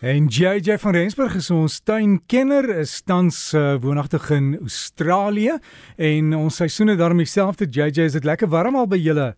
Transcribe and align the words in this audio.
En 0.00 0.26
JJ 0.26 0.78
van 0.78 0.94
Rensburg 0.96 1.34
is 1.36 1.50
ons 1.52 1.74
tuinkenner, 1.84 2.64
is 2.80 3.02
tans 3.04 3.36
uh, 3.52 3.74
woonagtig 3.82 4.30
in 4.32 4.46
Australië 4.62 5.58
en 6.00 6.30
ons 6.38 6.56
seisoene 6.56 6.94
daarmee 6.96 7.28
dieselfde. 7.28 7.68
JJ, 7.68 8.06
is 8.08 8.16
dit 8.16 8.24
lekker 8.24 8.48
warm 8.48 8.78
al 8.80 8.88
by 8.88 8.96
julle? 8.96 9.34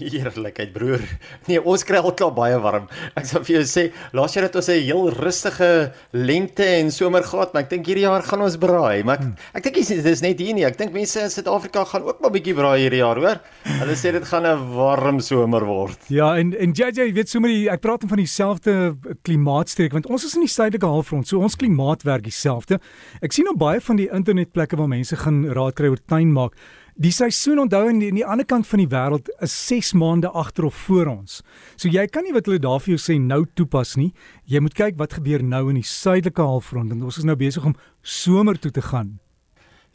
Heerlikheid 0.00 0.70
broer. 0.72 1.02
Nee, 1.50 1.60
ons 1.60 1.82
kry 1.84 1.98
al 2.00 2.14
klaar 2.16 2.32
baie 2.32 2.56
warm. 2.64 2.86
Ek 3.18 3.26
sal 3.28 3.42
vir 3.44 3.58
jou 3.58 3.64
sê, 3.68 3.82
laas 4.16 4.32
jaar 4.32 4.46
het 4.46 4.56
ons 4.56 4.68
'n 4.72 4.80
heel 4.80 5.10
rustige 5.12 5.92
lente 6.12 6.64
en 6.64 6.90
somer 6.90 7.22
gehad, 7.22 7.52
maar 7.52 7.64
ek 7.64 7.70
dink 7.70 7.86
hierdie 7.86 8.06
jaar 8.08 8.22
gaan 8.22 8.40
ons 8.40 8.56
braai. 8.56 9.04
Maar 9.04 9.18
ek, 9.18 9.22
hmm. 9.22 9.36
ek 9.54 9.62
dink 9.64 9.74
dit 9.74 10.06
is 10.06 10.22
net 10.22 10.38
hier 10.40 10.54
nie. 10.54 10.64
Ek 10.64 10.78
dink 10.78 10.92
mense 10.92 11.20
in 11.20 11.28
Suid-Afrika 11.28 11.84
gaan 11.84 12.02
ook 12.08 12.20
maar 12.20 12.32
bietjie 12.32 12.54
braai 12.54 12.80
hierdie 12.80 13.02
jaar, 13.02 13.20
hoor. 13.20 13.40
Hulle 13.64 13.96
sê 13.96 14.12
dit 14.12 14.24
gaan 14.24 14.46
'n 14.46 14.74
warm 14.74 15.20
somer 15.20 15.64
word. 15.64 15.98
Ja, 16.08 16.38
en 16.38 16.56
en 16.56 16.72
JJ, 16.72 17.12
weet 17.12 17.28
sommer 17.28 17.50
ek 17.50 17.80
praat 17.80 18.04
van 18.08 18.16
dieselfde 18.16 18.96
klimaatstreek 19.22 19.92
want 19.92 20.06
ons 20.06 20.24
is 20.24 20.34
in 20.34 20.40
die 20.40 20.48
suidelike 20.48 20.86
halfrond, 20.86 21.28
so 21.28 21.38
ons 21.38 21.56
klimaat 21.56 22.02
werk 22.02 22.24
dieselfde. 22.24 22.80
Ek 23.20 23.32
sien 23.32 23.48
op 23.48 23.58
baie 23.58 23.80
van 23.80 23.96
die 23.96 24.08
internetplekke 24.08 24.76
waar 24.76 24.88
mense 24.88 25.16
gaan 25.16 25.44
raad 25.52 25.74
kry 25.74 25.88
oor 25.88 26.00
tuin 26.06 26.32
maak. 26.32 26.56
Die 27.00 27.12
seisoen 27.12 27.62
onthou 27.62 27.86
aan 27.88 28.02
die, 28.02 28.10
die 28.12 28.24
ander 28.26 28.44
kant 28.44 28.66
van 28.68 28.82
die 28.82 28.90
wêreld 28.92 29.30
is 29.40 29.54
6 29.66 29.94
maande 29.96 30.28
agter 30.28 30.66
of 30.68 30.76
voor 30.84 31.08
ons. 31.08 31.38
So 31.80 31.88
jy 31.88 32.04
kan 32.12 32.26
nie 32.26 32.34
wat 32.36 32.50
hulle 32.50 32.60
daar 32.60 32.82
vir 32.84 32.92
jou 32.92 33.00
sê 33.00 33.16
nou 33.16 33.46
toepas 33.56 33.94
nie. 33.96 34.10
Jy 34.44 34.60
moet 34.60 34.76
kyk 34.76 34.98
wat 35.00 35.16
gebeur 35.16 35.40
nou 35.40 35.70
in 35.72 35.80
die 35.80 35.88
suidelike 35.88 36.44
halfrond 36.44 36.92
en 36.92 37.00
ons 37.08 37.16
is 37.16 37.24
nou 37.24 37.36
besig 37.40 37.64
om 37.64 37.76
somer 38.04 38.60
toe 38.60 38.74
te 38.76 38.84
gaan. 38.84 39.16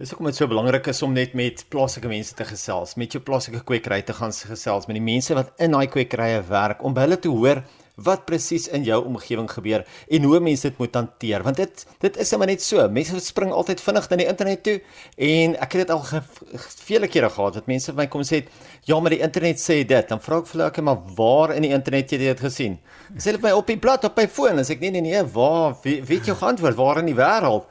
Dis 0.01 0.09
hoekom 0.13 0.29
dit 0.29 0.37
so 0.37 0.49
belangrik 0.49 0.89
is 0.89 1.01
om 1.05 1.13
net 1.13 1.37
met 1.37 1.63
plaaslike 1.73 2.09
mense 2.09 2.33
te 2.37 2.45
gesels, 2.45 2.95
met 2.97 3.13
jou 3.13 3.21
plaaslike 3.25 3.63
kwekery 3.65 4.01
te 4.05 4.13
gaan 4.17 4.33
gesels, 4.33 4.89
met 4.89 4.97
die 4.97 5.05
mense 5.05 5.37
wat 5.37 5.53
in 5.61 5.77
daai 5.77 5.89
kwekerye 5.93 6.41
werk 6.49 6.81
om 6.85 6.97
by 6.97 7.05
hulle 7.05 7.21
te 7.21 7.29
hoor 7.33 7.61
wat 7.97 8.25
presies 8.29 8.67
in 8.69 8.83
jou 8.85 8.99
omgewing 9.09 9.47
gebeur 9.49 9.83
en 10.13 10.27
hoe 10.29 10.39
mense 10.43 10.69
dit 10.69 10.77
moet 10.77 10.93
hanteer. 10.95 11.43
Want 11.43 11.57
dit 11.57 11.85
dit 12.03 12.17
is 12.21 12.31
net 12.37 12.61
so. 12.61 12.87
Mense 12.89 13.19
spring 13.25 13.51
altyd 13.51 13.81
vinnig 13.81 14.09
na 14.09 14.19
die 14.21 14.27
internet 14.29 14.63
toe 14.63 14.75
en 15.17 15.55
ek 15.57 15.77
het 15.77 15.87
dit 15.87 15.93
al 15.95 16.03
vele 16.87 17.07
kere 17.07 17.29
gehad 17.29 17.57
dat 17.57 17.67
mense 17.67 17.91
vir 17.91 17.97
my 17.97 18.07
kom 18.07 18.21
sê 18.21 18.43
ja 18.85 18.99
maar 18.99 19.15
die 19.15 19.23
internet 19.25 19.57
sê 19.61 19.81
dit. 19.83 20.09
Dan 20.09 20.21
vra 20.21 20.41
ek 20.43 20.51
vir 20.51 20.61
hulle 20.61 20.85
maar 20.85 21.01
waar 21.17 21.55
in 21.55 21.65
die 21.65 21.73
internet 21.73 22.11
jy 22.11 22.21
dit 22.21 22.45
gesien? 22.45 22.77
Sê 23.17 23.31
hulle 23.31 23.41
my 23.41 23.55
op 23.57 23.67
die 23.67 23.79
blad 23.81 24.05
op 24.05 24.17
my 24.17 24.27
foon. 24.27 24.59
As 24.61 24.69
ek 24.69 24.83
nee 24.83 24.91
nee 24.91 25.01
nee 25.01 25.23
waar 25.33 25.75
weet 25.81 26.29
jy 26.29 26.37
geantwoord 26.37 26.77
waar 26.77 27.01
in 27.01 27.09
die 27.09 27.17
wêreld 27.17 27.65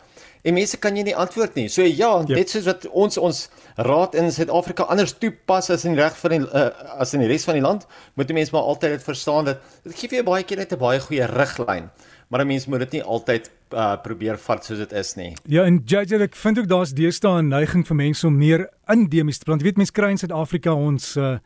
En 0.46 0.54
mense 0.54 0.78
kan 0.78 0.94
jy 0.94 1.02
nie 1.08 1.14
antwoord 1.18 1.56
nie. 1.58 1.66
So 1.72 1.82
ja, 1.82 2.12
yep. 2.20 2.30
Ja. 2.30 2.38
net 2.38 2.52
soos 2.52 2.68
wat 2.68 2.86
ons 2.94 3.18
ons 3.18 3.40
raad 3.82 4.14
in 4.18 4.30
Suid-Afrika 4.32 4.86
anders 4.92 5.16
toepas 5.18 5.72
as 5.74 5.86
in 5.88 5.98
reg 5.98 6.14
van 6.20 6.34
die 6.36 6.42
uh, 6.46 6.68
as 7.02 7.14
in 7.18 7.24
die 7.24 7.30
res 7.30 7.46
van 7.48 7.58
die 7.58 7.64
land, 7.64 7.86
moet 8.14 8.30
mense 8.36 8.54
maar 8.54 8.68
altyd 8.70 8.98
dit 8.98 9.06
verstaan 9.08 9.50
dat 9.50 9.64
dit 9.82 9.96
gee 9.98 10.12
vir 10.12 10.20
jou 10.20 10.28
baie 10.30 10.46
keer 10.46 10.62
net 10.62 10.72
'n 10.72 10.78
baie 10.78 11.02
goeie 11.02 11.26
riglyn. 11.26 11.90
Maar 12.30 12.40
'n 12.44 12.46
mens 12.46 12.66
moet 12.66 12.78
dit 12.86 12.98
nie 12.98 13.02
altyd 13.02 13.50
uh, 13.74 13.96
probeer 14.02 14.38
vat 14.38 14.64
soos 14.64 14.78
dit 14.78 14.92
is 14.92 15.14
nie. 15.14 15.34
Ja, 15.46 15.64
en 15.64 15.82
JJ, 15.84 16.22
ek 16.22 16.36
vind 16.36 16.58
ook 16.58 16.68
daar's 16.68 16.94
deesdae 16.94 17.42
'n 17.42 17.48
neiging 17.48 17.86
vir 17.86 17.96
mense 17.96 18.26
om 18.26 18.38
meer 18.38 18.70
endemies 18.86 19.38
te 19.38 19.44
plant. 19.44 19.60
Jy 19.60 19.66
weet 19.66 19.76
mense 19.76 19.92
kry 19.92 20.10
in 20.10 20.18
Suid-Afrika 20.18 20.74
ons 20.74 21.16
uh, 21.16 21.38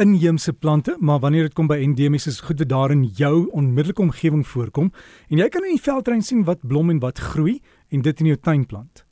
inheemse 0.00 0.52
plante, 0.52 0.96
maar 0.98 1.20
wanneer 1.20 1.42
dit 1.42 1.54
kom 1.54 1.66
by 1.66 1.76
endemies 1.82 2.26
is 2.26 2.40
goed 2.40 2.58
wat 2.58 2.68
daar 2.68 2.90
in 2.90 3.04
jou 3.04 3.48
onmiddellike 3.52 4.02
omgewing 4.02 4.46
voorkom 4.46 4.92
en 5.28 5.38
jy 5.38 5.48
kan 5.48 5.64
in 5.64 5.76
die 5.76 5.82
veldrein 5.82 6.22
sien 6.22 6.44
wat 6.44 6.62
blom 6.66 6.90
en 6.90 7.02
wat 7.02 7.18
groei 7.18 7.60
en 7.90 8.02
dit 8.02 8.20
in 8.20 8.26
jou 8.26 8.38
tuin 8.38 8.66
plant. 8.66 9.04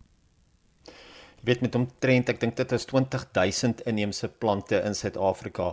Weet 1.47 1.61
met 1.63 1.77
omtrent 1.79 2.31
ek 2.33 2.41
dink 2.43 2.57
dit 2.59 2.73
is 2.75 2.85
20000 2.91 3.85
inheemse 3.87 4.29
plante 4.43 4.81
in 4.83 4.95
Suid-Afrika 4.95 5.69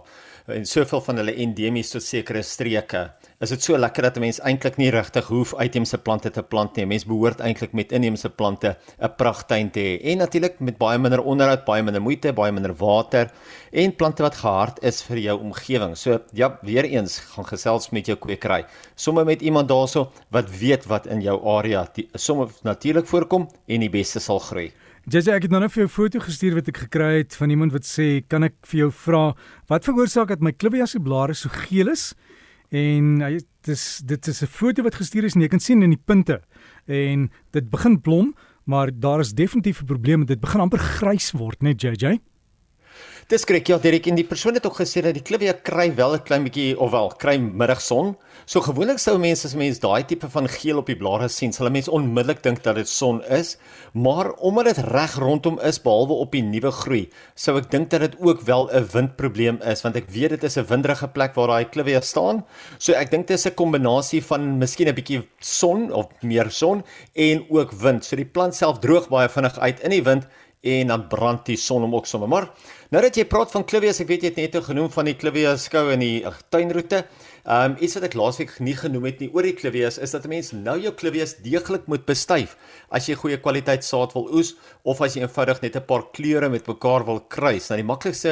en 0.54 0.68
soveel 0.70 1.02
van 1.02 1.18
hulle 1.18 1.34
endemies 1.42 1.90
tot 1.90 2.06
sekere 2.06 2.44
streke. 2.46 3.02
Is 3.42 3.50
dit 3.50 3.66
so 3.66 3.78
lekker 3.78 4.06
dat 4.06 4.18
'n 4.18 4.22
mens 4.22 4.40
eintlik 4.40 4.78
nie 4.78 4.92
regtig 4.94 5.26
hoef 5.28 5.56
uitheemse 5.56 5.98
plante 5.98 6.30
te 6.30 6.44
plant 6.44 6.76
nie. 6.76 6.86
'n 6.86 6.88
Mens 6.88 7.06
behoort 7.06 7.40
eintlik 7.40 7.74
met 7.74 7.92
inheemse 7.92 8.30
plante 8.30 8.78
'n 9.02 9.10
pragtuin 9.18 9.72
te 9.72 9.80
hê 9.80 10.12
en 10.12 10.18
natuurlik 10.18 10.60
met 10.60 10.78
baie 10.78 11.00
minder 11.00 11.22
onderhoud, 11.22 11.66
baie 11.66 11.84
minder 11.84 12.02
moeite, 12.02 12.34
baie 12.34 12.52
minder 12.52 12.76
water 12.76 13.32
en 13.72 13.96
plante 13.96 14.22
wat 14.24 14.36
gehard 14.36 14.84
is 14.84 15.02
vir 15.02 15.18
jou 15.18 15.40
omgewing. 15.40 15.98
So 15.98 16.22
ja, 16.34 16.60
weer 16.62 16.86
eens 16.86 17.20
gaan 17.20 17.46
gesels 17.46 17.90
met 17.90 18.06
jou 18.06 18.18
kwekery. 18.18 18.66
Sommige 18.96 19.26
met 19.26 19.42
iemand 19.42 19.68
daarso 19.68 20.12
wat 20.30 20.50
weet 20.60 20.86
wat 20.86 21.08
in 21.08 21.22
jou 21.22 21.42
area 21.58 21.88
sommige 22.14 22.54
natuurlik 22.64 23.08
voorkom 23.08 23.50
en 23.68 23.80
die 23.80 23.90
beste 23.90 24.20
sal 24.20 24.40
groei. 24.40 24.72
JJ, 25.06 25.36
ek 25.36 25.44
het 25.46 25.52
nou 25.54 25.60
net 25.62 25.70
vir 25.70 25.84
jou 25.84 25.90
foto 25.94 26.18
gestuur 26.18 26.56
wat 26.58 26.70
ek 26.72 26.80
gekry 26.88 27.20
het 27.20 27.36
van 27.38 27.52
iemand 27.54 27.76
wat 27.76 27.86
sê, 27.86 28.26
"Kan 28.26 28.42
ek 28.42 28.56
vir 28.66 28.80
jou 28.80 28.92
vra 28.92 29.36
wat 29.70 29.86
veroorsaak 29.86 30.30
dat 30.30 30.42
my 30.42 30.52
klippies 30.52 30.92
se 30.92 31.00
blare 31.00 31.36
so 31.36 31.48
geel 31.48 31.90
is?" 31.90 32.16
En 32.72 33.22
hy 33.22 33.38
dis 33.62 34.02
dit 34.04 34.28
is 34.28 34.42
'n 34.42 34.48
foto 34.48 34.82
wat 34.82 34.96
gestuur 34.96 35.26
is 35.26 35.36
en 35.36 35.42
jy 35.42 35.48
kan 35.48 35.60
sien 35.60 35.84
in 35.84 35.92
die 35.92 36.02
punte 36.08 36.42
en 36.88 37.30
dit 37.52 37.70
begin 37.70 38.02
blom, 38.02 38.34
maar 38.66 38.90
daar 38.90 39.20
is 39.20 39.34
definitief 39.34 39.82
'n 39.82 39.86
probleem, 39.86 40.26
dit 40.26 40.40
begin 40.40 40.62
amper 40.62 40.80
grys 40.80 41.34
word, 41.34 41.62
net 41.62 41.80
JJ. 41.84 42.20
Dis 43.26 43.42
skrik 43.42 43.72
ja, 43.72 43.80
Derek 43.82 44.06
en 44.06 44.20
die 44.20 44.28
persoon 44.30 44.54
het 44.54 44.68
ook 44.70 44.76
gesê 44.78 45.02
dat 45.02 45.16
die 45.18 45.24
klipie 45.26 45.50
kry 45.66 45.88
wel 45.98 46.14
'n 46.14 46.22
klein 46.28 46.44
bietjie 46.46 46.78
of 46.78 46.92
wel 46.92 47.08
kry 47.18 47.40
middagson. 47.40 48.16
So 48.46 48.62
gewoonlik 48.62 49.00
sou 49.00 49.18
mense 49.18 49.48
as 49.48 49.56
mense 49.56 49.82
daai 49.82 50.06
tipe 50.06 50.30
van 50.30 50.48
geel 50.48 50.78
op 50.78 50.86
die 50.86 50.96
blare 50.96 51.28
sien, 51.28 51.52
sal 51.52 51.72
mense 51.72 51.90
onmiddellik 51.90 52.44
dink 52.44 52.62
dat 52.62 52.76
dit 52.76 52.88
son 52.88 53.24
is, 53.24 53.58
maar 53.94 54.32
omdat 54.34 54.66
dit 54.66 54.78
reg 54.78 55.18
rondom 55.18 55.60
is 55.60 55.82
behalwe 55.82 56.14
op 56.14 56.32
die 56.32 56.44
nuwe 56.44 56.72
groei, 56.72 57.10
sou 57.36 57.58
ek 57.58 57.72
dink 57.72 57.90
dat 57.90 58.02
dit 58.02 58.16
ook 58.22 58.42
wel 58.42 58.70
'n 58.70 58.86
windprobleem 58.94 59.58
is 59.62 59.82
want 59.82 59.96
ek 59.96 60.06
weet 60.10 60.30
dit 60.30 60.44
is 60.44 60.58
'n 60.58 60.68
winderige 60.70 61.08
plek 61.08 61.34
waar 61.34 61.48
daai 61.48 61.66
klipie 61.66 62.02
staan. 62.02 62.46
So 62.78 62.94
ek 62.94 63.10
dink 63.10 63.28
dit 63.28 63.38
is 63.40 63.48
'n 63.48 63.56
kombinasie 63.56 64.22
van 64.22 64.60
miskien 64.60 64.88
'n 64.88 64.94
bietjie 64.94 65.28
son 65.40 65.92
of 65.92 66.06
meer 66.22 66.52
son 66.52 66.84
en 67.16 67.46
ook 67.50 67.72
wind. 67.72 68.06
So 68.06 68.16
die 68.16 68.26
plant 68.26 68.56
self 68.56 68.80
droog 68.80 69.10
baie 69.10 69.30
vinnig 69.30 69.58
uit 69.58 69.80
in 69.80 69.90
die 69.90 70.04
wind 70.04 70.28
en 70.66 70.90
dan 70.90 71.08
brand 71.08 71.46
die 71.46 71.58
son 71.62 71.86
hom 71.86 71.96
ook 71.96 72.10
sommer. 72.10 72.30
Maar 72.30 72.50
nou 72.96 73.02
dat 73.04 73.18
jy 73.20 73.26
praat 73.28 73.52
van 73.52 73.66
Clivias, 73.68 73.98
ek 74.00 74.08
weet 74.08 74.22
jy 74.24 74.30
het 74.32 74.38
net 74.40 74.54
genoem 74.64 74.88
van 74.94 75.10
die 75.10 75.18
Clivias 75.20 75.66
skou 75.68 75.90
in 75.92 76.00
die 76.00 76.22
tuinroete. 76.54 77.04
Ehm 77.46 77.74
um, 77.74 77.78
iets 77.84 77.94
wat 77.98 78.06
ek 78.08 78.16
laasweek 78.18 78.54
nie 78.64 78.74
genoem 78.74 79.10
het 79.10 79.20
nie 79.22 79.28
oor 79.36 79.46
die 79.46 79.54
Clivias 79.54 80.00
is 80.02 80.16
dat 80.16 80.24
'n 80.26 80.32
mens 80.32 80.54
nou 80.54 80.80
jou 80.80 80.94
Clivias 80.96 81.36
deeglik 81.44 81.86
moet 81.92 82.06
bestuif 82.06 82.56
as 82.90 83.06
jy 83.10 83.16
goeie 83.16 83.38
kwaliteit 83.38 83.84
saad 83.84 84.16
wil 84.16 84.32
oes 84.34 84.56
of 84.84 85.02
as 85.02 85.14
jy 85.14 85.22
eenvoudig 85.22 85.62
net 85.62 85.76
'n 85.76 85.86
paar 85.86 86.10
kleure 86.12 86.50
met 86.50 86.68
mekaar 86.68 87.06
wil 87.06 87.20
kruis. 87.20 87.70
Nou 87.70 87.78
die 87.78 87.86
maklikste 87.86 88.32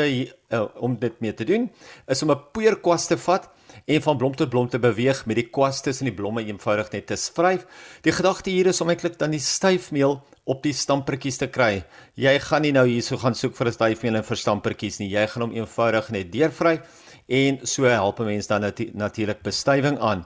uh, 0.50 0.66
om 0.80 0.98
dit 0.98 1.22
mee 1.22 1.34
te 1.34 1.46
doen 1.46 1.70
is 2.08 2.24
om 2.24 2.32
'n 2.32 2.42
poeierkwas 2.54 3.08
te 3.08 3.18
vat 3.18 3.50
en 3.86 4.02
van 4.02 4.18
blom 4.18 4.36
tot 4.36 4.50
blom 4.50 4.70
te 4.70 4.80
beweeg 4.80 5.26
met 5.26 5.36
die 5.36 5.50
kwas 5.50 5.82
tussen 5.82 6.06
die 6.06 6.16
blomme 6.16 6.44
eenvoudig 6.46 6.92
net 6.92 7.08
te 7.08 7.16
skryf. 7.16 7.66
Die 8.02 8.12
gedagte 8.12 8.50
hier 8.50 8.68
is 8.68 8.82
om 8.82 8.90
eintlik 8.90 9.20
dan 9.20 9.32
die 9.32 9.40
styfmeel 9.40 10.22
op 10.44 10.64
die 10.64 10.74
stampertjies 10.74 11.38
te 11.38 11.48
kry. 11.48 11.84
Jy 12.20 12.34
gaan 12.40 12.66
nie 12.66 12.74
nou 12.76 12.86
hierso 12.88 13.18
gaan 13.18 13.36
soek 13.36 13.56
vir 13.56 13.68
'n 13.68 13.74
styfmeel 13.74 14.16
en 14.16 14.24
vir 14.24 14.38
stampertjies 14.54 15.02
nie. 15.02 15.12
Jy 15.14 15.28
gaan 15.32 15.48
hom 15.48 15.56
eenvoudig 15.58 16.12
net 16.14 16.32
deurvry 16.34 16.80
en 17.28 17.60
so 17.64 17.88
help 17.88 18.20
'n 18.20 18.26
mens 18.26 18.48
dan 18.48 18.62
natu 18.62 18.92
natuurlik 18.94 19.42
bestuiving 19.44 19.98
aan. 20.00 20.26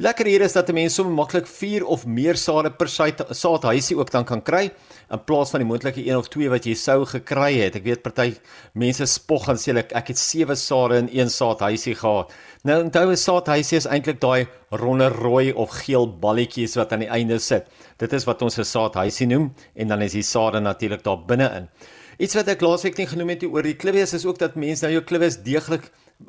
Lekker 0.00 0.26
hier 0.26 0.40
is 0.40 0.52
dat 0.52 0.68
'n 0.68 0.74
mens 0.74 0.94
sommer 0.94 1.14
maklik 1.14 1.46
4 1.46 1.84
of 1.84 2.06
meer 2.06 2.36
sade 2.36 2.70
per 2.70 2.88
saadhuisie 2.88 3.96
ook 3.96 4.10
dan 4.10 4.24
kan 4.24 4.42
kry 4.42 4.70
in 5.10 5.24
plaas 5.24 5.50
van 5.50 5.60
die 5.60 5.66
moontlike 5.66 6.00
1 6.06 6.16
of 6.16 6.28
2 6.28 6.48
wat 6.48 6.64
jy 6.64 6.74
sou 6.74 7.04
gekry 7.04 7.58
het. 7.58 7.74
Ek 7.76 7.84
weet 7.84 8.02
party 8.02 8.36
mense 8.74 9.06
spog 9.06 9.48
en 9.48 9.56
sê 9.56 9.76
ek 9.76 9.92
ek 9.92 10.08
het 10.08 10.18
7 10.18 10.56
sade 10.56 10.96
in 10.96 11.08
een 11.12 11.30
saadhuisie 11.30 11.94
gehad. 11.94 12.32
Nou 12.62 12.84
onthou 12.84 13.10
'n 13.10 13.16
saadhuisie 13.16 13.76
is 13.76 13.86
eintlik 13.86 14.20
daai 14.20 14.46
ronde 14.70 15.08
rooi 15.08 15.52
of 15.52 15.70
geel 15.70 16.06
balletjies 16.06 16.76
wat 16.76 16.92
aan 16.92 17.00
die 17.00 17.10
einde 17.10 17.38
sit. 17.38 17.66
Dit 17.98 18.12
is 18.12 18.24
wat 18.24 18.42
ons 18.42 18.58
'n 18.58 18.64
saadhuisie 18.64 19.26
noem 19.26 19.54
en 19.74 19.88
dan 19.88 20.02
is 20.02 20.12
die 20.12 20.22
sade 20.22 20.60
natuurlik 20.60 21.02
daar 21.02 21.24
binne-in. 21.26 21.68
Iets 22.18 22.34
wat 22.34 22.48
ek 22.50 22.62
laasweek 22.66 22.96
nie 22.98 23.06
genoem 23.06 23.28
het 23.30 23.44
oor 23.46 23.62
die 23.62 23.76
kliwes 23.78 24.10
is 24.16 24.24
ook 24.26 24.40
dat 24.40 24.56
mense 24.58 24.82
nou 24.82 24.90
jou 24.90 25.04
kliwes 25.06 25.36
deeglik 25.44 25.84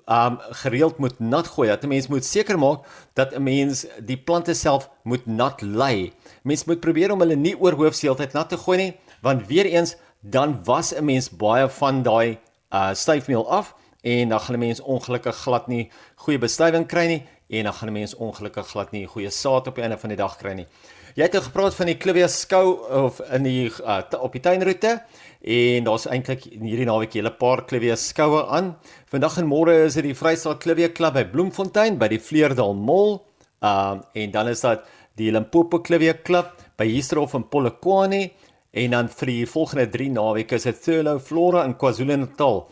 um 0.06 0.36
gereeld 0.62 1.00
moet 1.02 1.18
nat 1.18 1.48
gooi. 1.50 1.66
Dat 1.68 1.84
'n 1.84 1.90
mens 1.90 2.08
moet 2.08 2.26
seker 2.26 2.60
maak 2.60 2.86
dat 3.16 3.34
'n 3.34 3.42
mens 3.44 3.88
die 3.98 4.18
plante 4.18 4.54
self 4.54 4.90
moet 5.04 5.26
nat 5.26 5.62
lê. 5.62 6.12
Mens 6.44 6.66
moet 6.66 6.80
probeer 6.80 7.12
om 7.12 7.20
hulle 7.20 7.36
nie 7.36 7.58
oor 7.58 7.74
hoofseeltyd 7.74 8.34
nat 8.34 8.50
te 8.50 8.58
gooi 8.58 8.78
nie, 8.78 8.98
want 9.22 9.48
weer 9.48 9.66
eens 9.66 9.96
dan 10.22 10.64
was 10.64 10.94
'n 10.94 11.06
mens 11.06 11.30
baie 11.30 11.70
van 11.70 12.04
daai 12.04 12.38
uh 12.72 12.94
styfmeel 12.94 13.50
af 13.50 13.76
en 14.02 14.30
dan 14.30 14.40
gaan 14.40 14.56
'n 14.56 14.60
mens 14.60 14.82
ongelukkig 14.82 15.36
glad 15.36 15.68
nie 15.68 15.90
goeie 16.16 16.38
bestuiving 16.38 16.88
kry 16.88 17.08
nie 17.08 17.26
en 17.50 17.64
dan 17.64 17.74
gaan 17.74 17.90
'n 17.90 17.94
mens 17.94 18.16
ongelukkig 18.16 18.68
glad 18.68 18.92
nie 18.92 19.08
goeie 19.08 19.30
saad 19.30 19.68
op 19.68 19.76
die 19.76 19.84
einde 19.84 19.98
van 19.98 20.10
die 20.10 20.18
dag 20.18 20.38
kry 20.38 20.54
nie. 20.54 20.68
Jy 21.18 21.26
het 21.26 21.36
gepraat 21.42 21.74
van 21.74 21.90
die 21.90 21.98
Clivia 21.98 22.28
skou 22.30 22.76
of 23.00 23.18
in 23.34 23.46
die 23.48 23.70
uh, 23.82 24.02
op 24.22 24.36
die 24.36 24.42
tuinroete 24.46 25.00
en 25.42 25.88
daar's 25.88 26.06
eintlik 26.06 26.44
hierdie 26.52 26.86
naweek 26.86 27.16
'n 27.16 27.20
hele 27.20 27.32
paar 27.32 27.66
Clivia 27.66 27.96
skoue 27.96 28.46
aan. 28.46 28.76
Vandag 29.10 29.40
en 29.40 29.48
môre 29.50 29.74
is 29.86 29.96
dit 29.96 30.04
die 30.04 30.14
Vrystaat 30.14 30.62
Clivia 30.62 30.90
Klub 30.90 31.14
by 31.14 31.26
Bloemfontein 31.26 31.98
by 31.98 32.08
die 32.08 32.20
Vleerdal 32.20 32.76
Mall. 32.76 33.22
Um 33.62 34.04
en 34.14 34.32
dan 34.32 34.48
is 34.48 34.62
dit 34.62 34.80
die 35.18 35.32
Limpopo 35.32 35.82
Clivia 35.82 36.14
Klub 36.14 36.54
by 36.78 36.86
Histerhof 36.86 37.34
in 37.34 37.50
Polokwane 37.50 38.30
en 38.72 38.92
dan 38.92 39.10
vir 39.10 39.26
die 39.26 39.46
volgende 39.46 39.90
3 39.90 40.10
naweke 40.12 40.56
is 40.56 40.64
dit 40.64 40.84
Thurlow 40.84 41.20
Flora 41.20 41.66
in 41.66 41.74
KwaZulu-Natal. 41.74 42.68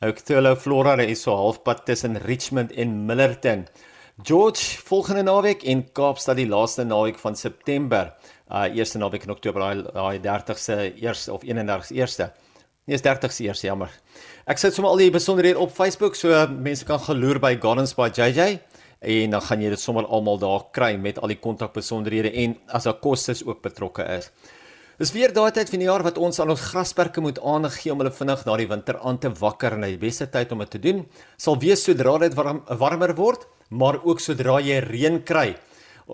Ook 0.00 0.18
Thurlow 0.18 0.56
Flora 0.56 0.96
is 1.02 1.22
so 1.22 1.36
halfpad 1.36 1.84
tussen 1.84 2.16
Richmond 2.16 2.72
en 2.72 3.04
Millerton. 3.06 3.66
George 4.22 4.78
volgende 4.84 5.22
naweek 5.26 5.64
en 5.66 5.80
Kaapstad 5.92 6.36
die 6.38 6.46
laaste 6.46 6.84
naweek 6.86 7.16
van 7.18 7.34
September. 7.34 8.12
Uh 8.46 8.68
eerste 8.70 9.00
naweek 9.02 9.24
in 9.26 9.32
Oktober 9.34 9.64
daai 9.64 9.82
daai 9.82 10.20
30ste 10.22 10.76
eerste 11.02 11.32
of 11.34 11.42
31ste 11.42 11.96
eerste. 11.98 12.28
Nee, 12.86 12.94
is 12.94 13.02
30ste 13.02 13.48
eerste, 13.48 13.66
jammer. 13.66 13.90
Ek 14.46 14.60
sit 14.62 14.76
sommer 14.76 14.92
al 14.92 15.02
die 15.02 15.10
besonderhede 15.10 15.58
op 15.58 15.74
Facebook 15.74 16.14
so 16.14 16.30
mense 16.54 16.86
kan 16.86 17.02
geloer 17.02 17.40
by 17.42 17.56
Gardens 17.62 17.96
by 17.98 18.12
JJ 18.14 18.60
en 19.00 19.34
dan 19.34 19.42
gaan 19.42 19.64
jy 19.64 19.72
dit 19.74 19.82
sommer 19.82 20.06
almal 20.06 20.38
daar 20.38 20.68
kry 20.70 20.92
met 21.02 21.18
al 21.18 21.32
die 21.32 21.40
kontakbesonderhede 21.42 22.30
en 22.44 22.54
as 22.70 22.86
daar 22.86 23.00
kostes 23.02 23.42
ook 23.46 23.58
betrokke 23.64 24.06
is. 24.20 24.30
Dis 25.02 25.10
weer 25.16 25.34
daai 25.34 25.50
tyd 25.50 25.72
van 25.72 25.82
die 25.82 25.88
jaar 25.88 26.04
wat 26.06 26.20
ons 26.20 26.38
aan 26.38 26.52
ons 26.52 26.68
grasperke 26.68 27.24
moet 27.24 27.40
aandag 27.42 27.80
gee 27.80 27.90
om 27.90 27.98
hulle 27.98 28.14
vinnig 28.14 28.46
na 28.46 28.54
die 28.60 28.68
winter 28.70 29.00
aan 29.02 29.18
te 29.18 29.32
wakker 29.40 29.74
en 29.74 29.88
die 29.88 29.98
beste 29.98 30.28
tyd 30.30 30.54
om 30.54 30.62
dit 30.62 30.70
te 30.76 30.82
doen 30.84 31.02
sal 31.34 31.58
wees 31.58 31.82
sodra 31.82 32.20
dit 32.22 32.38
warm, 32.38 32.62
warmer 32.78 33.16
word, 33.18 33.48
maar 33.72 33.98
ook 34.04 34.20
sodra 34.20 34.60
jy 34.60 34.80
reën 34.84 35.22
kry. 35.24 35.54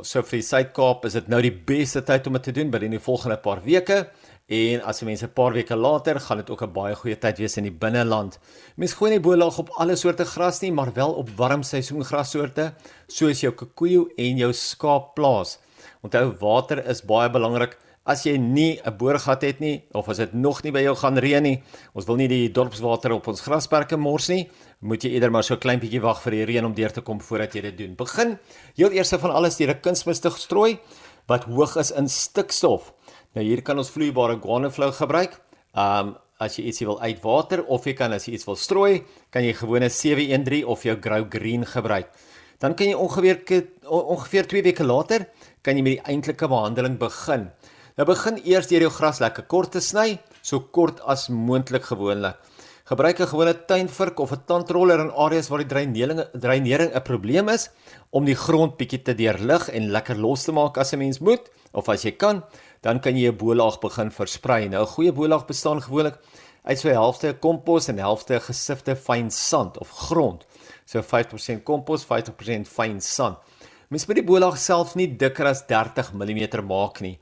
So 0.06 0.22
vir 0.22 0.38
die 0.38 0.46
Suid-Kaap 0.46 1.06
is 1.08 1.16
dit 1.19 1.28
nou 1.32 1.40
die 1.43 1.52
beste 1.52 2.05
tyd 2.06 2.26
om 2.28 2.37
dit 2.38 2.44
te 2.49 2.55
doen 2.55 2.70
binne 2.70 2.90
die 2.93 3.02
volgende 3.02 3.38
paar 3.43 3.62
weke. 3.64 4.05
En 4.49 4.81
as 4.88 5.02
mense 5.02 5.26
'n 5.26 5.34
paar 5.34 5.52
weke 5.52 5.76
later 5.76 6.20
gaan 6.20 6.38
dit 6.38 6.50
ook 6.50 6.62
'n 6.62 6.72
baie 6.72 6.94
goeie 6.94 7.19
tyd 7.19 7.38
wees 7.38 7.56
in 7.56 7.64
die 7.64 7.72
binneland. 7.72 8.38
Mense 8.76 8.96
gooi 8.96 9.10
nie 9.10 9.20
boelaag 9.20 9.58
op 9.58 9.70
alle 9.76 9.96
soorte 9.96 10.25
gras 10.25 10.60
nie, 10.60 10.72
maar 10.72 10.93
wel 10.93 11.12
op 11.12 11.28
warm 11.37 11.62
seisoengrassoorte 11.62 12.75
soos 13.08 13.40
jou 13.40 13.52
kikoejo 13.52 14.08
en 14.16 14.37
jou 14.37 14.52
skaapplaas. 14.52 15.58
Onthou 16.02 16.34
water 16.40 16.87
is 16.88 17.02
baie 17.02 17.31
belangrik. 17.31 17.76
As 18.06 18.25
jy 18.25 18.38
nie 18.38 18.81
'n 18.84 18.96
boorgat 18.96 19.43
het 19.43 19.61
nie 19.61 19.82
of 19.93 20.08
as 20.08 20.16
dit 20.16 20.32
nog 20.32 20.62
nie 20.62 20.72
by 20.72 20.81
jou 20.81 20.96
gaan 20.96 21.19
reën 21.19 21.43
nie, 21.43 21.62
ons 21.94 22.06
wil 22.06 22.16
nie 22.16 22.28
die 22.28 22.49
dorpswater 22.49 23.12
op 23.12 23.28
ons 23.28 23.40
grasperke 23.40 23.96
mors 23.96 24.28
nie, 24.28 24.49
moet 24.80 25.02
jy 25.02 25.10
eerder 25.16 25.32
maar 25.34 25.46
so 25.46 25.58
klein 25.58 25.80
bietjie 25.82 26.00
wag 26.02 26.20
vir 26.22 26.36
die 26.36 26.44
reën 26.52 26.66
om 26.66 26.75
deur 26.75 26.92
te 26.94 27.02
kom 27.02 27.19
voordat 27.25 27.56
jy 27.56 27.64
dit 27.66 27.78
doen. 27.80 27.96
Begin 27.98 28.36
heel 28.78 28.94
eers 28.94 29.10
van 29.10 29.34
alles 29.34 29.58
deur 29.58 29.75
'n 29.75 29.80
kunsmis 29.82 30.20
te 30.20 30.30
strooi 30.30 30.78
wat 31.26 31.44
hoog 31.44 31.76
is 31.76 31.90
in 31.90 32.08
stikstof. 32.08 32.92
Nou 33.34 33.44
hier 33.44 33.62
kan 33.62 33.78
ons 33.78 33.90
vloeibare 33.90 34.38
guanoflow 34.38 34.92
gebruik. 34.92 35.40
Um 35.75 36.16
as 36.40 36.56
jy 36.56 36.69
ietsie 36.70 36.86
wil 36.86 37.00
uitwater 37.02 37.64
of 37.66 37.84
jy 37.84 37.94
kan 37.94 38.12
as 38.12 38.28
jy 38.28 38.34
iets 38.34 38.46
wil 38.46 38.56
strooi, 38.56 39.04
kan 39.30 39.42
jy 39.42 39.52
gewone 39.58 39.88
713 39.90 40.64
of 40.64 40.84
jou 40.84 40.96
Grow 41.00 41.26
Green 41.28 41.66
gebruik. 41.66 42.06
Dan 42.60 42.75
kan 42.75 42.86
jy 42.86 42.94
ongeveer 42.94 43.66
ongeveer 43.90 44.46
2 44.46 44.62
weke 44.62 44.84
later 44.84 45.26
kan 45.62 45.76
jy 45.76 45.82
met 45.82 45.96
die 45.96 46.06
eintlike 46.14 46.48
behandeling 46.48 46.98
begin. 46.98 47.50
Nou 47.98 48.06
begin 48.06 48.38
eers 48.44 48.69
deur 48.70 48.80
jou 48.86 48.90
gras 48.90 49.19
lekker 49.19 49.42
kort 49.50 49.72
te 49.72 49.80
sny, 49.80 50.20
so 50.42 50.60
kort 50.60 51.00
as 51.00 51.28
moontlik 51.28 51.82
gewoonlik. 51.90 52.36
Gebruik 52.88 53.19
'n 53.20 53.29
gewone 53.29 53.52
tuinvurk 53.69 54.19
of 54.19 54.31
'n 54.32 54.44
tandroller 54.46 55.00
in 55.00 55.11
areas 55.12 55.49
waar 55.49 55.61
die 55.61 55.69
dreinering 55.69 56.23
dreinering 56.32 56.94
'n 56.94 57.02
probleem 57.02 57.49
is 57.49 57.69
om 58.11 58.25
die 58.25 58.35
grond 58.35 58.79
bietjie 58.79 59.02
te 59.02 59.14
deurlig 59.14 59.69
en 59.69 59.90
lekker 59.90 60.17
los 60.17 60.44
te 60.44 60.52
maak 60.52 60.79
as 60.79 60.93
'n 60.94 60.99
mens 60.99 61.19
moet 61.19 61.50
of 61.73 61.88
as 61.88 62.02
jy 62.05 62.17
kan 62.17 62.43
dan 62.81 63.00
kan 63.00 63.14
jy 63.14 63.29
'n 63.29 63.37
bolaag 63.37 63.79
begin 63.81 64.11
versprei. 64.11 64.69
Nou 64.69 64.82
'n 64.82 64.94
goeie 64.94 65.12
bolaag 65.12 65.44
bestaan 65.46 65.82
gewoonlik 65.82 66.17
uit 66.64 66.79
so 66.79 66.88
'n 66.88 66.94
helfte 66.94 67.37
kompos 67.38 67.88
en 67.88 67.99
helfte 67.99 68.40
gesifte 68.40 68.96
fyn 68.96 69.31
sand 69.31 69.79
of 69.79 69.90
grond. 69.90 70.46
So 70.87 71.02
5% 71.02 71.64
kompos, 71.64 72.05
50% 72.05 72.69
fyn 72.69 73.00
sand. 73.00 73.37
Mens 73.88 74.06
moet 74.06 74.17
die 74.17 74.25
bolaag 74.25 74.56
self 74.58 74.94
nie 74.94 75.17
dikker 75.17 75.46
as 75.46 75.67
30 75.67 76.12
mm 76.14 76.64
maak 76.67 77.00
nie. 77.00 77.19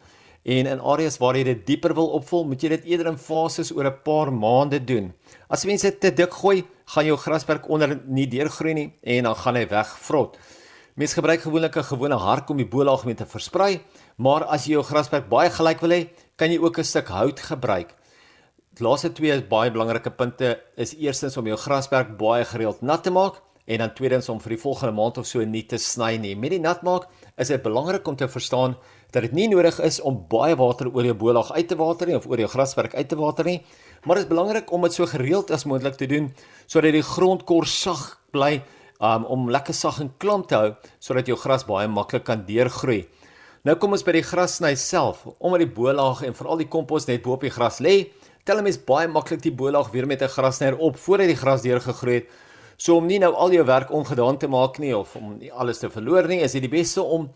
En 0.47 0.69
in 0.71 0.79
areas 0.79 1.17
waar 1.19 1.35
jy 1.35 1.43
dit 1.49 1.63
dieper 1.67 1.91
wil 1.99 2.13
opvul, 2.15 2.45
moet 2.47 2.63
jy 2.63 2.69
dit 2.77 2.85
eerder 2.93 3.09
in 3.11 3.19
fases 3.19 3.73
oor 3.75 3.89
'n 3.89 4.03
paar 4.07 4.31
maande 4.31 4.79
doen. 4.79 5.13
As 5.51 5.65
mense 5.65 5.99
te 5.99 6.11
dik 6.11 6.33
gooi, 6.33 6.65
gaan 6.87 7.07
jou 7.07 7.17
grasperk 7.17 7.69
onder 7.69 8.01
nie 8.07 8.27
deurgroei 8.27 8.75
nie 8.75 8.93
en 9.03 9.25
dan 9.25 9.35
gaan 9.35 9.57
hy 9.57 9.67
wegvrot. 9.67 10.39
Mens 10.95 11.15
gebruik 11.15 11.41
gewoonlik 11.41 11.77
'n 11.77 11.83
gewone 11.83 12.17
hark 12.17 12.49
om 12.49 12.57
die 12.57 12.69
bolaag 12.69 13.05
mee 13.05 13.15
te 13.15 13.27
versprei, 13.27 13.81
maar 14.19 14.45
as 14.45 14.67
jy 14.67 14.73
jou 14.73 14.83
grasperk 14.83 15.29
baie 15.29 15.51
gelyk 15.51 15.81
wil 15.81 15.91
hê, 15.91 16.09
kan 16.37 16.51
jy 16.51 16.59
ook 16.59 16.79
'n 16.79 16.85
stuk 16.85 17.09
hout 17.09 17.41
gebruik. 17.41 17.95
Die 18.77 18.85
laaste 18.85 19.13
twee 19.13 19.43
baie 19.43 19.71
belangrike 19.71 20.11
punte 20.11 20.61
is 20.77 20.95
eerstens 20.95 21.37
om 21.37 21.47
jou 21.47 21.57
grasperk 21.57 22.17
baie 22.17 22.45
gereeld 22.45 22.83
nat 22.83 23.03
te 23.03 23.11
maak 23.11 23.43
en 23.67 23.83
dan 23.83 23.95
tweedens 23.95 24.29
om 24.31 24.39
vir 24.41 24.55
die 24.55 24.61
volgende 24.63 24.95
maand 24.95 25.19
of 25.19 25.27
so 25.27 25.43
nie 25.45 25.65
te 25.67 25.79
sny 25.79 26.15
nie. 26.23 26.35
Met 26.39 26.55
die 26.55 26.63
nat 26.63 26.85
maak 26.87 27.09
is 27.37 27.51
dit 27.51 27.63
belangrik 27.63 28.07
om 28.07 28.17
te 28.17 28.29
verstaan 28.31 28.77
dat 29.11 29.27
dit 29.27 29.35
nie 29.35 29.49
nodig 29.51 29.81
is 29.83 29.99
om 30.01 30.21
baie 30.31 30.57
water 30.57 30.91
oor 30.93 31.05
jou 31.05 31.15
bolaag 31.19 31.53
uit 31.53 31.69
te 31.69 31.79
water 31.79 32.07
nie 32.07 32.17
of 32.17 32.27
oor 32.31 32.39
jou 32.39 32.49
grasperk 32.53 32.95
uit 32.95 33.09
te 33.09 33.19
water 33.19 33.45
nie, 33.45 33.61
maar 34.05 34.21
dit 34.21 34.27
is 34.27 34.31
belangrik 34.31 34.73
om 34.73 34.87
dit 34.87 34.95
so 34.95 35.07
gereeld 35.07 35.51
as 35.51 35.67
moontlik 35.67 35.99
te 35.99 36.07
doen 36.11 36.31
sodat 36.67 36.95
die 36.95 37.03
grondkors 37.07 37.75
sag 37.83 38.07
bly 38.35 38.63
um, 39.01 39.25
om 39.25 39.51
lekker 39.51 39.75
sag 39.75 40.01
en 40.05 40.13
klam 40.19 40.47
te 40.47 40.59
hou 40.59 40.73
sodat 41.03 41.27
jou 41.27 41.39
gras 41.41 41.67
baie 41.67 41.89
maklik 41.91 42.27
kan 42.29 42.45
deurgroei. 42.47 43.05
Nou 43.67 43.75
kom 43.83 43.97
ons 43.97 44.05
by 44.07 44.13
die 44.15 44.23
grassny 44.23 44.77
self. 44.79 45.25
Omdat 45.43 45.65
die 45.65 45.73
bolaag 45.75 46.23
en 46.23 46.37
veral 46.39 46.61
die 46.63 46.69
kompos 46.71 47.09
net 47.09 47.25
bo 47.25 47.35
op 47.35 47.43
die 47.43 47.51
gras 47.51 47.81
lê, 47.83 48.13
tel 48.47 48.59
'n 48.59 48.63
mens 48.63 48.79
baie 48.79 49.09
maklik 49.09 49.43
die 49.43 49.51
bolaag 49.51 49.91
weer 49.91 50.07
met 50.07 50.23
'n 50.23 50.29
grassnyer 50.29 50.79
op 50.79 50.97
voordat 50.97 51.27
die 51.27 51.37
gras 51.37 51.63
deurgegroei 51.63 52.15
het. 52.15 52.27
So 52.77 52.97
om 52.97 53.07
nie 53.07 53.19
nou 53.19 53.33
al 53.35 53.53
jou 53.53 53.65
werk 53.65 53.91
ongedaan 53.91 54.39
te 54.39 54.49
maak 54.49 54.79
nie 54.79 54.93
of 54.97 55.17
om 55.17 55.39
nie 55.39 55.53
alles 55.53 55.79
te 55.79 55.91
verloor 55.91 56.29
nie, 56.29 56.43
is 56.45 56.53
dit 56.53 56.63
die 56.63 56.73
beste 56.73 57.03
om 57.03 57.31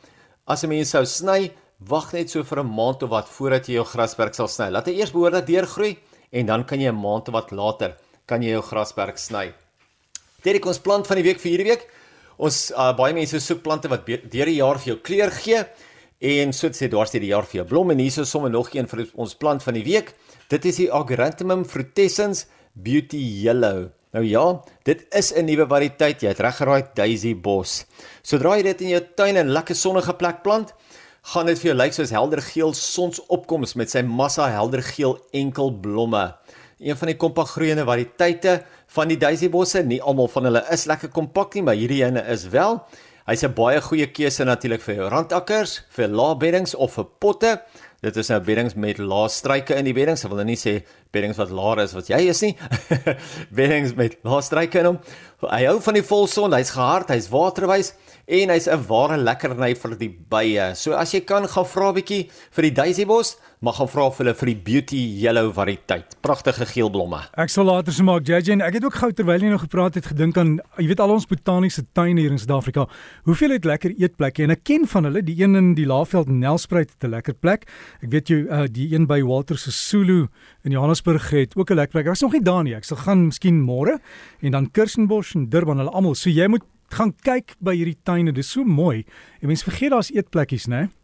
as 0.46 0.64
'n 0.64 0.68
mens 0.68 0.90
sou 0.90 1.04
sny, 1.04 1.52
wag 1.78 2.12
net 2.12 2.30
so 2.30 2.42
vir 2.42 2.60
'n 2.60 2.74
maand 2.74 3.02
of 3.02 3.10
wat 3.10 3.28
voordat 3.28 3.66
jy 3.68 3.74
jou 3.74 3.84
grasperk 3.84 4.34
sal 4.34 4.48
sny. 4.48 4.70
Laat 4.70 4.86
hy 4.86 4.98
eers 4.98 5.12
behoorlik 5.12 5.46
deurgroei 5.46 5.96
en 6.32 6.46
dan 6.46 6.64
kan 6.64 6.80
jy 6.80 6.88
'n 6.88 7.00
maand 7.00 7.28
of 7.28 7.34
wat 7.34 7.52
later 7.52 7.96
kan 8.26 8.42
jy 8.42 8.50
jou 8.50 8.62
grasperk 8.62 9.18
sny. 9.18 9.52
Dit 10.42 10.54
is 10.56 10.66
ons 10.66 10.78
plant 10.78 11.06
van 11.06 11.16
die 11.16 11.24
week 11.24 11.40
vir 11.40 11.50
hierdie 11.50 11.68
week. 11.68 11.88
Ons 12.38 12.70
uh, 12.70 12.92
baie 12.96 13.12
mense 13.12 13.40
soek 13.40 13.62
plante 13.62 13.88
wat 13.88 14.06
deur 14.06 14.46
die 14.46 14.60
jaar 14.60 14.78
vir 14.78 14.94
jou 14.94 14.98
kleur 15.04 15.30
gee 15.30 15.64
en 16.20 16.52
so 16.52 16.68
sê 16.68 16.88
dwars 16.88 17.10
deur 17.10 17.20
die 17.20 17.32
jaar 17.32 17.44
vir 17.44 17.60
jou 17.60 17.68
blom 17.68 17.90
en 17.90 17.98
hier 17.98 18.20
is 18.22 18.30
sommer 18.30 18.50
nog 18.50 18.74
een 18.74 18.86
vir 18.86 19.06
ons 19.14 19.34
plant 19.34 19.62
van 19.62 19.74
die 19.74 19.84
week. 19.84 20.14
Dit 20.48 20.64
is 20.64 20.76
die 20.76 20.90
Ageranthemum 20.92 21.64
frutescens 21.64 22.46
Beauty 22.74 23.20
Yellow. 23.44 23.99
Nou 24.10 24.24
ja, 24.26 24.60
dit 24.82 25.06
is 25.14 25.32
'n 25.34 25.44
nuwe 25.44 25.66
variëteit. 25.66 26.20
Jy 26.20 26.28
het 26.28 26.40
reg 26.40 26.56
geraai, 26.56 26.82
Daisy 26.94 27.34
Bos. 27.34 27.84
Sodra 28.22 28.56
jy 28.56 28.62
dit 28.62 28.80
in 28.80 28.88
jou 28.88 29.02
tuin 29.14 29.36
in 29.36 29.46
'n 29.46 29.52
lekker 29.52 29.74
sonnige 29.74 30.14
plek 30.14 30.42
plant, 30.42 30.74
gaan 31.22 31.46
dit 31.46 31.58
vir 31.58 31.66
jou 31.70 31.76
lyk 31.76 31.92
soos 31.92 32.10
helder 32.10 32.42
geel 32.42 32.72
sonsopkoms 32.74 33.74
met 33.74 33.90
sy 33.90 34.02
massa 34.02 34.48
helder 34.48 34.82
geel 34.82 35.18
enkelblomme 35.32 36.34
een 36.80 36.96
van 36.96 37.12
die 37.12 37.16
kompakgroeiende 37.20 37.84
variëteite 37.84 38.56
van 38.94 39.10
die 39.12 39.18
daisy-bosse. 39.20 39.82
Nie 39.84 40.00
almal 40.02 40.30
van 40.32 40.48
hulle 40.48 40.64
is 40.72 40.86
lekker 40.88 41.12
kompak 41.12 41.54
nie, 41.54 41.64
maar 41.66 41.78
hierdie 41.78 42.02
ene 42.04 42.24
is 42.32 42.48
wel. 42.48 42.80
Hy's 43.28 43.44
'n 43.44 43.54
baie 43.54 43.80
goeie 43.80 44.06
keuse 44.06 44.44
natuurlik 44.44 44.80
vir 44.80 44.94
jou 44.94 45.08
randakkers, 45.08 45.84
vir 45.90 46.08
lae 46.08 46.36
beddings 46.36 46.74
of 46.74 46.94
vir 46.94 47.04
potte. 47.20 47.60
Dit 48.02 48.16
is 48.16 48.28
nou 48.28 48.40
beddings 48.40 48.74
met 48.74 48.98
lae 48.98 49.28
struike 49.28 49.74
in 49.74 49.84
die 49.84 49.92
beddings. 49.92 50.24
Ek 50.24 50.30
wil 50.30 50.36
nou 50.36 50.46
nie 50.46 50.56
sê 50.56 50.82
beddings 51.12 51.40
wat 51.40 51.50
laer 51.50 51.84
is 51.84 51.94
wat 51.96 52.10
jy 52.10 52.20
is 52.30 52.42
nie. 52.44 52.54
beddings 53.58 53.94
met 53.98 54.18
lae 54.26 54.42
struike 54.42 54.80
in 54.80 54.92
hom. 54.92 55.00
Hy 55.48 55.64
hou 55.64 55.78
van 55.80 55.96
die 55.96 56.04
volson, 56.04 56.52
hy's 56.52 56.74
gehard, 56.76 57.08
hy's 57.14 57.30
waterwys 57.32 57.94
en 58.30 58.50
hy's 58.52 58.68
'n 58.68 58.84
ware 58.86 59.16
lekkerny 59.18 59.74
vir 59.74 59.96
die 59.98 60.08
bye. 60.08 60.74
So 60.74 60.92
as 60.92 61.12
jy 61.14 61.20
kan 61.26 61.48
gaan 61.48 61.66
vra 61.66 61.92
bietjie 61.92 62.28
vir 62.52 62.62
die 62.62 62.74
daisybos, 62.76 63.36
mag 63.60 63.76
gaan 63.76 63.88
vra 63.88 64.10
vir 64.10 64.24
hulle 64.24 64.34
vir 64.34 64.46
die 64.46 64.60
beauty 64.68 65.00
yellow 65.20 65.50
variëteit. 65.52 66.16
Pragtige 66.22 66.66
geel 66.66 66.90
blomme. 66.90 67.20
Ek 67.36 67.50
sal 67.50 67.64
later 67.64 67.92
se 67.92 68.02
maak 68.02 68.28
JJ 68.28 68.52
en 68.52 68.62
ek 68.62 68.74
het 68.78 68.84
ook 68.84 68.94
gou 68.94 69.10
terwyl 69.12 69.42
jy 69.42 69.50
nog 69.50 69.64
gepraat 69.66 69.98
het 69.98 70.06
gedink 70.06 70.38
aan 70.38 70.60
jy 70.78 70.86
weet 70.92 71.00
al 71.00 71.10
ons 71.10 71.26
botaniese 71.26 71.84
tuine 71.92 72.20
hier 72.20 72.30
in 72.30 72.38
Suid-Afrika. 72.38 72.86
Hoeveel 73.24 73.56
het 73.56 73.64
lekker 73.64 73.96
eetplekke 73.98 74.44
en 74.44 74.50
ek 74.50 74.64
ken 74.64 74.86
van 74.86 75.04
hulle, 75.04 75.22
die 75.22 75.36
een 75.42 75.56
in 75.56 75.74
die 75.74 75.86
Laagveld 75.86 76.28
Nelspruit 76.28 76.90
het 76.90 77.04
'n 77.04 77.10
lekker 77.10 77.34
plek. 77.34 77.66
Ek 78.02 78.10
weet 78.10 78.28
jy 78.28 78.46
uh, 78.46 78.66
die 78.70 78.94
een 78.94 79.06
by 79.06 79.22
Walter 79.22 79.58
se 79.58 79.72
Sulu 79.72 80.28
in 80.64 80.70
Johannesburg 80.70 80.99
het 81.04 81.56
ook 81.56 81.70
'n 81.70 81.74
lekker 81.74 81.90
plek. 81.90 82.04
Ek 82.04 82.08
was 82.10 82.20
nog 82.20 82.32
nie 82.32 82.42
daar 82.42 82.62
nie. 82.62 82.74
Ek 82.74 82.84
sal 82.84 82.96
gaan 82.96 83.26
miskien 83.26 83.60
môre 83.60 84.00
en 84.40 84.50
dan 84.50 84.70
Kirstenbosch 84.70 85.34
en 85.34 85.48
Durban, 85.48 85.78
hulle 85.78 85.90
almal. 85.90 86.14
So 86.14 86.30
jy 86.30 86.46
moet 86.46 86.62
gaan 86.88 87.14
kyk 87.22 87.54
by 87.58 87.74
hierdie 87.76 87.98
tuine. 88.02 88.32
Dit 88.32 88.44
is 88.44 88.50
so 88.50 88.64
mooi. 88.64 89.04
En 89.40 89.46
mense 89.46 89.64
vergeet 89.64 89.90
daar's 89.90 90.10
eetplekkies, 90.10 90.66
né? 90.66 90.76
Nee? 90.76 90.99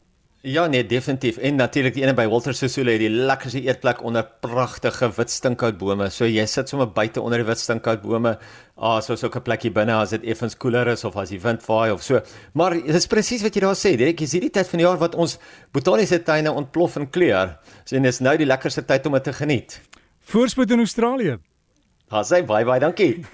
Ja 0.47 0.67
nee, 0.71 0.87
definitief. 0.87 1.41
En 1.43 1.57
natuurlik 1.59 1.97
die 1.97 2.05
ene 2.05 2.13
by 2.15 2.29
Walter 2.31 2.55
Sisulu 2.55 2.93
het 2.93 3.01
die 3.03 3.11
lekkerste 3.11 3.65
eetplek 3.65 3.99
onder 4.07 4.23
pragtige 4.45 5.09
wit 5.17 5.33
stinkhoutbome. 5.35 6.07
So 6.15 6.29
jy 6.31 6.45
sit 6.47 6.71
sommer 6.71 6.87
buite 6.87 7.19
onder 7.19 7.43
die 7.43 7.47
wit 7.49 7.59
stinkhoutbome. 7.59 8.37
Ah, 8.79 9.01
so 9.03 9.17
so 9.17 9.27
'n 9.27 9.43
plekkie 9.43 9.73
binne 9.73 9.97
as 9.97 10.11
dit 10.11 10.23
effens 10.23 10.55
koeler 10.55 10.87
is 10.87 11.05
of 11.05 11.17
as 11.17 11.31
die 11.31 11.41
wind 11.41 11.63
vaai 11.63 11.91
of 11.91 12.03
so. 12.03 12.21
Maar 12.55 12.75
dit 12.75 12.95
is 12.95 13.07
presies 13.07 13.43
wat 13.43 13.55
jy 13.55 13.61
daar 13.61 13.75
sê. 13.75 13.97
Dit 13.97 14.21
is 14.21 14.33
hierdie 14.33 14.51
tyd 14.51 14.69
van 14.69 14.79
die 14.79 14.87
jaar 14.87 14.99
wat 14.99 15.15
ons 15.15 15.39
botaniese 15.73 16.23
tuine 16.23 16.53
ontplof 16.53 16.97
in 16.97 17.11
kleur. 17.11 17.59
So 17.85 17.97
en 17.97 18.03
dis 18.03 18.21
nou 18.21 18.37
die 18.37 18.47
lekkerste 18.47 18.85
tyd 18.85 19.07
om 19.07 19.13
dit 19.13 19.25
te 19.25 19.33
geniet. 19.33 19.81
Voorspoed 20.21 20.71
in 20.71 20.79
Australië. 20.79 21.39
Ha, 22.09 22.23
sê 22.23 22.47
bye 22.47 22.65
bye, 22.65 22.79
dankie. 22.79 23.25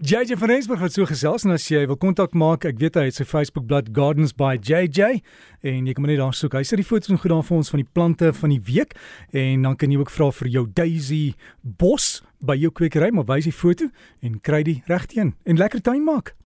JJ 0.00 0.36
van 0.36 0.48
Rensburg 0.48 0.80
het 0.80 0.92
so 0.94 1.02
gesels 1.10 1.42
en 1.42 1.50
as 1.56 1.64
jy 1.66 1.80
wil 1.90 1.96
kontak 1.98 2.30
maak, 2.38 2.62
ek 2.68 2.76
weet 2.78 2.94
hy 3.00 3.08
het 3.08 3.16
sy 3.16 3.24
Facebook 3.26 3.64
bladsy 3.66 3.90
Gardens 3.96 4.30
by 4.30 4.52
JJ 4.54 5.18
en 5.66 5.88
jy 5.90 5.94
kan 5.96 6.06
net 6.06 6.20
daar 6.20 6.36
soek. 6.38 6.54
Hy 6.54 6.62
sit 6.62 6.78
die 6.78 6.86
foto's 6.86 7.10
en 7.10 7.18
goed 7.18 7.34
daar 7.34 7.42
vir 7.42 7.56
ons 7.56 7.72
van 7.74 7.82
die 7.82 7.88
plante 7.98 8.30
van 8.38 8.54
die 8.54 8.60
week 8.62 8.94
en 9.34 9.66
dan 9.66 9.74
kan 9.74 9.90
jy 9.90 9.98
ook 9.98 10.14
vra 10.14 10.30
vir 10.38 10.52
jou 10.54 10.64
Daisy 10.70 11.24
bos 11.82 12.20
by 12.38 12.54
jou 12.62 12.70
kwekery, 12.70 13.10
maar 13.10 13.26
wys 13.26 13.50
die 13.50 13.58
foto 13.58 13.90
en 14.22 14.38
kry 14.38 14.62
die 14.70 14.78
regte 14.86 15.18
een 15.18 15.34
en 15.42 15.58
lekker 15.58 15.82
tuin 15.82 16.06
maak. 16.06 16.38